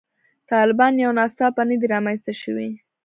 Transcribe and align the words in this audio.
طالبان 0.51 0.93
یو 1.03 1.11
ناڅاپه 1.19 1.63
نه 1.69 1.75
دي 1.79 1.87
رامنځته 1.93 2.33
شوي. 2.41 2.69